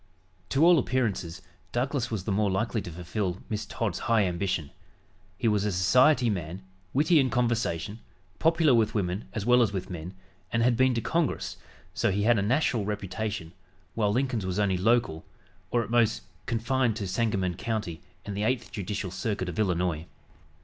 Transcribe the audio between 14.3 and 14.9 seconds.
was only